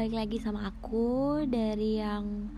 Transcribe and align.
balik 0.00 0.16
lagi 0.16 0.40
sama 0.40 0.64
aku 0.64 1.44
dari 1.44 2.00
yang 2.00 2.48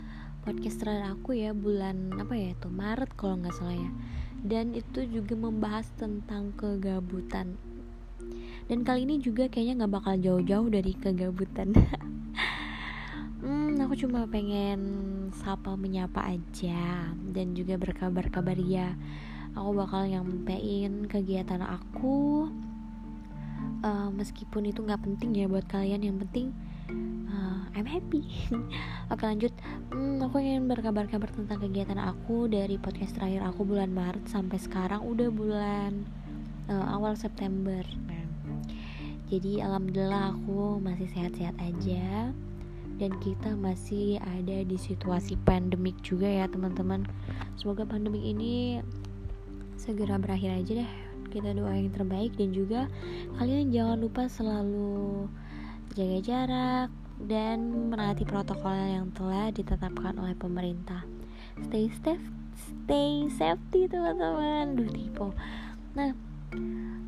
podcast 0.46 0.78
terakhir 0.78 1.18
aku 1.18 1.34
ya 1.34 1.50
bulan 1.50 2.14
apa 2.14 2.38
ya 2.38 2.54
itu 2.54 2.70
Maret 2.70 3.18
kalau 3.18 3.34
nggak 3.34 3.50
salah 3.50 3.74
ya. 3.74 3.90
Dan 4.46 4.78
itu 4.78 5.02
juga 5.10 5.34
membahas 5.34 5.90
tentang 5.98 6.54
kegabutan. 6.54 7.58
Dan 8.70 8.86
kali 8.86 9.10
ini 9.10 9.18
juga 9.18 9.50
kayaknya 9.50 9.82
nggak 9.82 9.90
bakal 9.90 10.14
jauh-jauh 10.22 10.70
dari 10.70 10.94
kegabutan. 10.94 11.74
Hmm 13.42 13.74
aku 13.82 13.98
cuma 13.98 14.22
pengen 14.30 14.78
sapa 15.34 15.74
menyapa 15.74 16.22
aja 16.22 17.10
dan 17.10 17.58
juga 17.58 17.74
berkabar-kabar 17.74 18.54
ya. 18.54 18.94
Aku 19.58 19.74
bakal 19.74 20.06
nyampein 20.06 21.10
kegiatan 21.10 21.58
aku. 21.58 22.46
Uh, 23.82 24.14
meskipun 24.14 24.70
itu 24.70 24.78
nggak 24.86 25.02
penting 25.02 25.34
ya 25.34 25.50
buat 25.50 25.66
kalian 25.66 26.06
yang 26.06 26.22
penting 26.22 26.54
I'm 27.72 27.88
happy. 27.88 28.20
Oke 29.12 29.24
lanjut. 29.24 29.52
Hmm, 29.88 30.20
aku 30.20 30.44
ingin 30.44 30.68
berkabar-kabar 30.68 31.32
tentang 31.32 31.56
kegiatan 31.56 31.96
aku 31.96 32.44
dari 32.44 32.76
podcast 32.76 33.16
terakhir 33.16 33.48
aku 33.48 33.64
bulan 33.64 33.88
Maret 33.96 34.28
sampai 34.28 34.60
sekarang 34.60 35.00
udah 35.00 35.32
bulan 35.32 36.04
uh, 36.68 36.92
awal 36.92 37.16
September. 37.16 37.80
Jadi 39.32 39.64
alhamdulillah 39.64 40.36
aku 40.36 40.76
masih 40.84 41.08
sehat-sehat 41.16 41.56
aja 41.64 42.28
dan 43.00 43.10
kita 43.24 43.56
masih 43.56 44.20
ada 44.20 44.60
di 44.68 44.76
situasi 44.76 45.40
pandemik 45.48 45.96
juga 46.04 46.28
ya 46.28 46.44
teman-teman. 46.52 47.08
Semoga 47.56 47.88
pandemik 47.88 48.20
ini 48.20 48.84
segera 49.80 50.20
berakhir 50.20 50.60
aja 50.60 50.84
deh. 50.84 50.92
Kita 51.32 51.56
doa 51.56 51.72
yang 51.72 51.88
terbaik 51.88 52.36
dan 52.36 52.52
juga 52.52 52.92
kalian 53.40 53.72
jangan 53.72 53.96
lupa 53.96 54.28
selalu 54.28 55.24
jaga 55.96 56.18
jarak 56.20 56.88
dan 57.26 57.90
menaati 57.90 58.26
protokol 58.26 58.74
yang 58.74 59.10
telah 59.14 59.54
ditetapkan 59.54 60.18
oleh 60.18 60.34
pemerintah. 60.34 61.06
Stay 61.68 61.92
safe 62.02 62.26
stay 62.56 63.30
safety 63.30 63.86
teman-teman. 63.86 64.74
Duh 64.74 64.90
tipe 64.90 65.28
nah 65.92 66.10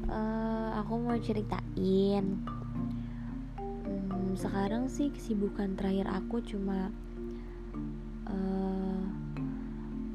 uh, 0.09 0.69
aku 0.79 0.93
mau 1.01 1.17
ceritain. 1.19 2.45
Hmm, 3.59 4.33
sekarang 4.37 4.93
sih 4.93 5.09
kesibukan 5.11 5.75
terakhir 5.75 6.07
aku 6.11 6.45
cuma 6.45 6.93
uh, 8.29 9.03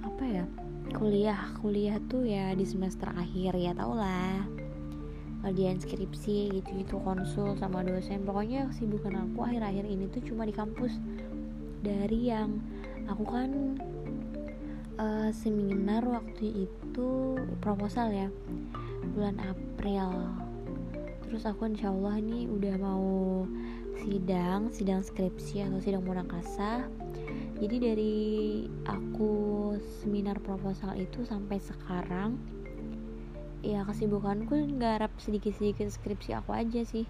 apa 0.05 0.23
ya? 0.23 0.45
Kuliah. 0.95 1.41
Kuliah 1.59 1.97
tuh 2.09 2.23
ya 2.25 2.53
di 2.55 2.65
semester 2.65 3.11
akhir 3.13 3.57
ya 3.57 3.73
tau 3.75 3.93
lah 3.93 4.68
ngerjain 5.43 5.79
skripsi 5.79 6.51
gitu-gitu 6.59 6.99
konsul 6.99 7.55
sama 7.55 7.83
dosen. 7.83 8.27
Pokoknya 8.27 8.67
kesibukan 8.71 9.27
aku 9.27 9.47
akhir-akhir 9.47 9.85
ini 9.87 10.05
tuh 10.11 10.23
cuma 10.27 10.43
di 10.43 10.53
kampus. 10.53 10.99
Dari 11.79 12.27
yang 12.27 12.59
aku 13.07 13.23
kan 13.23 13.79
uh, 14.99 15.31
seminar 15.31 16.03
waktu 16.03 16.67
itu 16.67 17.09
proposal 17.63 18.11
ya 18.11 18.27
bulan 19.15 19.39
April. 19.39 20.35
Terus 21.23 21.47
aku 21.47 21.71
insya 21.71 21.93
Allah 21.93 22.19
ini 22.19 22.49
udah 22.49 22.75
mau 22.75 23.45
sidang 23.99 24.71
sidang 24.71 25.03
skripsi 25.03 25.67
atau 25.67 25.79
sidang 25.79 26.03
munakasah. 26.03 26.87
Jadi 27.59 27.75
dari 27.75 28.17
aku 28.87 29.75
seminar 29.99 30.39
proposal 30.39 30.95
itu 30.95 31.27
sampai 31.27 31.59
sekarang 31.59 32.39
ya 33.59 33.83
kesibukanku 33.83 34.55
nggarap 34.79 35.11
sedikit-sedikit 35.19 35.91
skripsi 35.91 36.35
aku 36.35 36.55
aja 36.55 36.81
sih. 36.87 37.05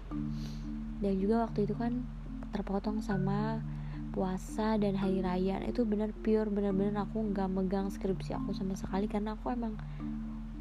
Dan 1.00 1.16
juga 1.16 1.48
waktu 1.48 1.64
itu 1.64 1.74
kan 1.78 2.04
terpotong 2.50 3.00
sama 3.00 3.62
puasa 4.10 4.74
dan 4.76 4.98
hari 4.98 5.22
raya. 5.22 5.62
Itu 5.64 5.86
bener 5.86 6.10
pure 6.10 6.50
bener-bener 6.50 6.98
aku 6.98 7.22
nggak 7.30 7.48
megang 7.48 7.88
skripsi 7.88 8.34
aku 8.34 8.50
sama 8.52 8.74
sekali 8.74 9.06
karena 9.06 9.38
aku 9.38 9.54
emang 9.54 9.78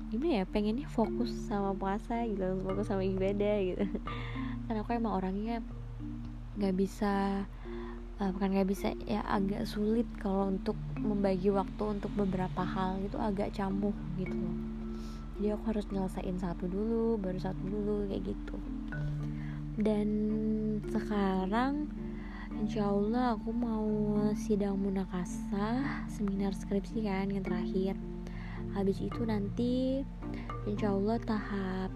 gimana 0.09 0.41
ya 0.41 0.45
pengennya 0.49 0.89
fokus 0.89 1.29
sama 1.45 1.77
puasa 1.77 2.25
gitu 2.25 2.57
fokus 2.65 2.89
sama 2.89 3.05
ibadah 3.05 3.57
gitu. 3.61 3.85
Karena 4.65 4.81
aku 4.85 4.91
emang 4.93 5.13
orangnya 5.17 5.61
nggak 6.57 6.75
bisa 6.77 7.45
uh, 8.17 8.29
bukan 8.33 8.49
nggak 8.57 8.69
bisa 8.69 8.93
ya 9.05 9.21
agak 9.25 9.65
sulit 9.69 10.05
kalau 10.17 10.49
untuk 10.49 10.77
membagi 10.97 11.49
waktu 11.53 11.83
untuk 11.97 12.09
beberapa 12.13 12.61
hal 12.65 13.01
itu 13.01 13.17
agak 13.21 13.53
camuh 13.53 13.93
gitu. 14.17 14.33
loh 14.33 14.78
jadi 15.39 15.55
aku 15.55 15.71
harus 15.71 15.87
nyelesain 15.87 16.35
satu 16.35 16.67
dulu 16.67 17.15
baru 17.15 17.39
satu 17.39 17.63
dulu 17.63 18.11
kayak 18.11 18.27
gitu. 18.27 18.59
Dan 19.79 20.07
sekarang 20.91 21.87
insya 22.59 22.91
Allah 22.91 23.39
aku 23.39 23.55
mau 23.55 23.87
sidang 24.35 24.83
munakasah 24.83 26.11
seminar 26.11 26.51
skripsi 26.51 27.07
kan 27.07 27.31
yang 27.31 27.47
terakhir. 27.47 27.95
Habis 28.75 28.99
itu 28.99 29.23
nanti 29.23 30.03
insya 30.67 30.91
Allah 30.91 31.15
tahap 31.23 31.95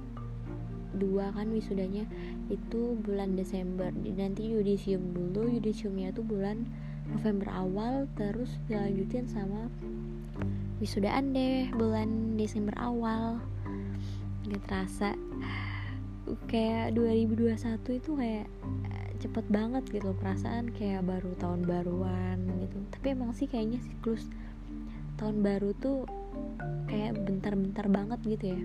dua 0.96 1.36
kan 1.36 1.52
wisudanya 1.52 2.08
itu 2.48 2.96
bulan 3.03 3.36
Desember. 3.36 3.92
Nanti 3.92 4.56
yudisium 4.56 5.12
dulu 5.12 5.52
yudisiumnya 5.52 6.16
itu 6.16 6.24
bulan 6.24 6.64
November 7.12 7.52
awal 7.52 8.08
terus 8.16 8.56
dilanjutin 8.72 9.28
sama 9.28 9.68
wisudaan 10.84 11.32
deh 11.32 11.72
bulan 11.80 12.36
Desember 12.36 12.76
awal. 12.76 13.40
Nggak 14.44 14.64
terasa. 14.68 15.16
Kayak 16.52 17.00
2021 17.00 17.56
itu 18.04 18.12
kayak 18.20 18.48
cepet 19.24 19.46
banget 19.48 19.84
gitu 19.88 20.12
perasaan 20.20 20.76
kayak 20.76 21.08
baru 21.08 21.32
tahun 21.40 21.64
baruan 21.64 22.44
gitu. 22.60 22.84
Tapi 23.00 23.16
emang 23.16 23.32
sih 23.32 23.48
kayaknya 23.48 23.80
siklus 23.80 24.28
tahun 25.16 25.40
baru 25.40 25.72
tuh 25.80 26.04
kayak 26.92 27.16
bentar-bentar 27.24 27.88
banget 27.88 28.20
gitu 28.28 28.52
ya. 28.52 28.62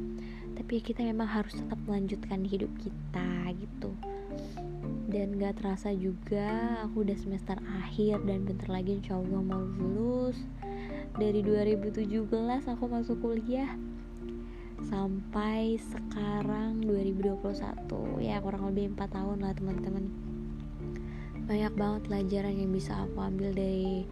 Tapi 0.59 0.83
kita 0.83 1.07
memang 1.07 1.31
harus 1.31 1.55
tetap 1.55 1.79
melanjutkan 1.87 2.43
hidup 2.43 2.71
kita 2.83 3.55
gitu. 3.55 3.95
Dan 5.07 5.39
gak 5.39 5.63
terasa 5.63 5.95
juga 5.95 6.83
aku 6.83 7.07
udah 7.07 7.15
semester 7.15 7.63
akhir 7.79 8.27
dan 8.27 8.43
bentar 8.43 8.67
lagi 8.67 8.99
insya 8.99 9.23
Allah 9.23 9.41
mau 9.41 9.63
lulus 9.63 10.43
dari 11.19 11.43
2017 11.43 12.31
aku 12.71 12.85
masuk 12.87 13.19
kuliah 13.19 13.75
sampai 14.87 15.75
sekarang 15.83 16.79
2021 16.87 18.23
ya 18.23 18.39
kurang 18.39 18.71
lebih 18.71 18.95
4 18.95 19.19
tahun 19.19 19.39
lah 19.43 19.53
teman-teman. 19.59 20.07
Banyak 21.51 21.75
banget 21.75 22.03
pelajaran 22.07 22.55
yang 22.55 22.71
bisa 22.71 22.95
aku 23.03 23.19
ambil 23.19 23.51
dari 23.51 24.07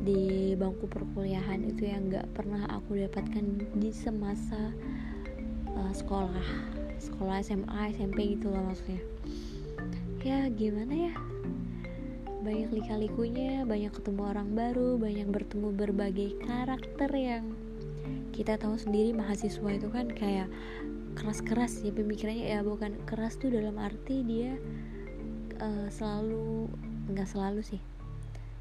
di 0.00 0.56
bangku 0.56 0.88
perkuliahan 0.88 1.60
itu 1.60 1.92
yang 1.92 2.08
gak 2.08 2.24
pernah 2.32 2.64
aku 2.72 2.96
dapatkan 2.96 3.44
di 3.76 3.92
semasa 3.92 4.72
uh, 5.76 5.92
sekolah. 5.92 6.48
Sekolah 6.96 7.44
SMA 7.44 7.92
SMP 7.92 8.40
gitu 8.40 8.48
loh 8.48 8.64
maksudnya. 8.64 9.04
Ya 10.24 10.48
gimana 10.48 11.12
ya 11.12 11.12
banyak 12.40 12.72
lika-likunya 12.72 13.68
banyak 13.68 13.92
ketemu 13.92 14.22
orang 14.32 14.48
baru 14.56 14.96
banyak 14.96 15.28
bertemu 15.28 15.68
berbagai 15.76 16.30
karakter 16.40 17.10
yang 17.12 17.52
kita 18.32 18.56
tahu 18.56 18.80
sendiri 18.80 19.12
mahasiswa 19.12 19.68
itu 19.68 19.88
kan 19.92 20.08
kayak 20.08 20.48
keras-keras 21.12 21.84
ya 21.84 21.92
pemikirannya. 21.92 22.46
Ya 22.48 22.60
bukan 22.64 22.96
keras 23.04 23.36
tuh 23.36 23.52
dalam 23.52 23.76
arti 23.76 24.24
dia 24.24 24.56
uh, 25.60 25.88
selalu 25.92 26.70
nggak 27.12 27.28
selalu 27.28 27.60
sih 27.60 27.82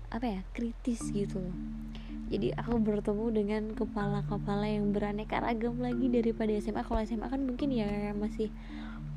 apa 0.10 0.26
ya 0.26 0.42
kritis 0.52 1.00
gitu 1.14 1.40
loh. 1.40 1.58
Jadi 2.30 2.54
aku 2.54 2.78
bertemu 2.78 3.26
dengan 3.34 3.64
kepala-kepala 3.74 4.70
yang 4.70 4.94
beraneka 4.94 5.42
ragam 5.42 5.82
lagi 5.82 6.12
daripada 6.14 6.54
SMA 6.62 6.86
kalau 6.86 7.02
SMA 7.02 7.26
kan 7.26 7.42
mungkin 7.42 7.74
ya 7.74 8.14
masih 8.14 8.54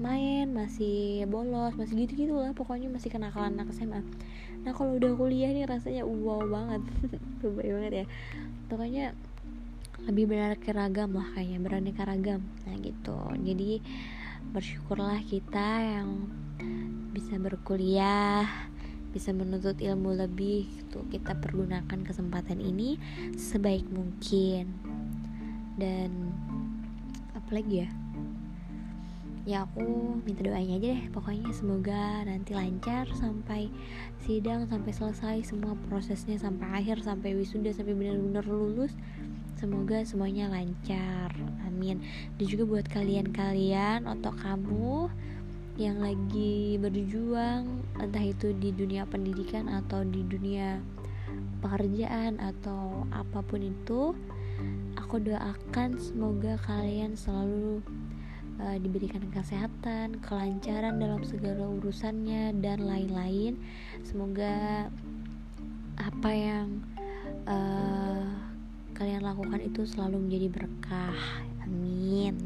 main 0.01 0.49
masih 0.53 1.29
bolos 1.29 1.77
masih 1.77 2.07
gitu 2.07 2.29
gitu 2.29 2.35
lah 2.37 2.55
pokoknya 2.57 2.89
masih 2.89 3.13
kenakalan 3.13 3.57
anak 3.57 3.75
SMA 3.75 4.01
nah 4.63 4.71
kalau 4.73 4.97
udah 4.97 5.13
kuliah 5.19 5.51
nih 5.51 5.67
rasanya 5.67 6.07
wow 6.07 6.41
banget 6.47 6.83
baik 7.51 7.73
banget 7.75 7.93
ya. 7.93 8.07
Pokoknya 8.71 9.05
lebih 10.07 10.25
beraneka 10.31 10.71
ragam 10.75 11.11
lah 11.15 11.29
kayaknya 11.35 11.59
beraneka 11.59 12.03
ragam. 12.07 12.41
Nah 12.67 12.75
gitu. 12.79 13.19
Jadi 13.43 13.83
bersyukurlah 14.53 15.23
kita 15.27 15.69
yang 15.83 16.31
bisa 17.13 17.37
berkuliah 17.37 18.47
bisa 19.13 19.29
menuntut 19.35 19.77
ilmu 19.77 20.17
lebih 20.17 20.71
gitu. 20.81 21.05
Kita 21.11 21.37
pergunakan 21.37 22.01
kesempatan 22.07 22.63
ini 22.63 22.97
sebaik 23.37 23.85
mungkin. 23.91 24.73
Dan 25.77 26.33
apalagi 27.37 27.85
ya 27.85 27.89
ya 29.43 29.67
aku 29.67 30.19
minta 30.23 30.47
doanya 30.47 30.79
aja 30.79 30.89
deh. 30.95 31.03
Pokoknya 31.11 31.51
semoga 31.51 32.23
nanti 32.23 32.55
lancar 32.55 33.11
sampai 33.19 33.67
sidang 34.23 34.71
sampai 34.71 34.93
selesai 34.95 35.37
semua 35.51 35.75
prosesnya 35.91 36.39
sampai 36.39 36.67
akhir 36.83 37.03
sampai 37.03 37.35
wisuda 37.35 37.75
sampai 37.75 37.95
benar-benar 37.99 38.47
lulus. 38.47 38.95
Semoga 39.59 40.03
semuanya 40.03 40.51
lancar. 40.51 41.31
Amin. 41.67 42.03
Dan 42.39 42.47
juga 42.47 42.67
buat 42.67 42.87
kalian-kalian 42.91 44.11
atau 44.11 44.35
kamu 44.35 45.11
yang 45.81 46.05
lagi 46.05 46.77
berjuang 46.77 47.65
entah 47.97 48.21
itu 48.21 48.53
di 48.61 48.77
dunia 48.77 49.09
pendidikan 49.09 49.73
atau 49.73 50.05
di 50.05 50.21
dunia 50.21 50.77
pekerjaan 51.65 52.37
atau 52.37 53.09
apa 53.09 53.41
pun 53.41 53.65
itu 53.65 54.13
aku 55.01 55.17
doakan 55.23 55.97
semoga 55.97 56.61
kalian 56.69 57.17
selalu 57.17 57.81
uh, 58.61 58.77
diberikan 58.77 59.25
kesehatan, 59.33 60.21
kelancaran 60.21 61.01
dalam 61.01 61.23
segala 61.25 61.65
urusannya 61.81 62.53
dan 62.61 62.85
lain-lain. 62.85 63.57
Semoga 64.05 64.89
apa 65.97 66.31
yang 66.33 66.83
uh, 67.49 68.27
kalian 68.93 69.25
lakukan 69.25 69.61
itu 69.63 69.89
selalu 69.89 70.29
menjadi 70.29 70.49
berkah. 70.53 71.17
Amin. 71.65 72.37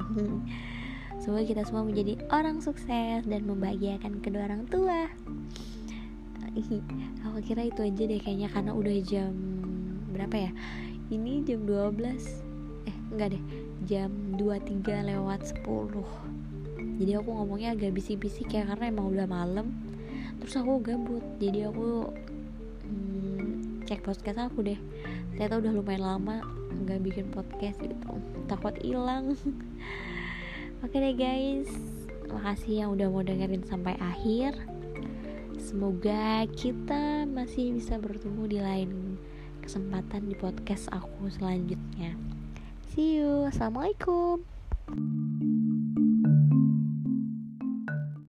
Semoga 1.22 1.42
kita 1.42 1.66
semua 1.66 1.82
menjadi 1.82 2.20
orang 2.30 2.62
sukses 2.62 3.26
dan 3.26 3.42
membahagiakan 3.48 4.22
kedua 4.22 4.46
orang 4.46 4.68
tua. 4.70 5.10
Aku 7.26 7.38
kira 7.42 7.66
itu 7.66 7.82
aja 7.82 8.02
deh 8.06 8.20
kayaknya 8.22 8.48
karena 8.52 8.72
udah 8.72 8.96
jam 9.02 9.34
berapa 10.14 10.48
ya? 10.48 10.50
Ini 11.10 11.46
jam 11.46 11.66
12 11.66 12.45
Eh 12.45 12.45
enggak 13.12 13.36
deh 13.36 13.42
Jam 13.86 14.10
23 14.40 14.82
lewat 15.14 15.40
10 15.62 16.98
Jadi 16.98 17.12
aku 17.12 17.30
ngomongnya 17.30 17.76
agak 17.76 17.92
bisik-bisik 17.94 18.50
ya 18.50 18.66
Karena 18.66 18.90
emang 18.90 19.12
udah 19.12 19.26
malam. 19.28 19.70
Terus 20.42 20.54
aku 20.58 20.82
gabut 20.82 21.22
Jadi 21.38 21.66
aku 21.68 22.10
hmm, 22.86 23.86
Cek 23.86 24.02
podcast 24.02 24.50
aku 24.50 24.66
deh. 24.66 24.80
Ternyata 25.36 25.62
udah 25.62 25.72
lumayan 25.72 26.02
lama 26.02 26.36
nggak 26.76 27.00
bikin 27.06 27.26
podcast 27.30 27.78
gitu. 27.78 27.94
Takut 28.50 28.74
hilang. 28.82 29.38
Oke 30.84 31.00
deh 31.00 31.16
guys 31.16 31.70
Makasih 32.26 32.84
yang 32.84 32.90
udah 32.98 33.06
mau 33.08 33.22
dengerin 33.22 33.62
sampai 33.64 33.94
akhir. 34.02 34.58
Semoga 35.62 36.46
kita 36.52 37.26
masih 37.26 37.74
bisa 37.74 37.98
bertemu 37.98 38.42
di 38.50 38.58
lain 38.58 38.90
kesempatan 39.62 40.30
di 40.30 40.34
podcast 40.38 40.90
aku 40.94 41.30
selanjutnya. 41.30 42.35
See 42.94 43.18
you. 43.18 43.50
Assalamualaikum. 43.50 44.46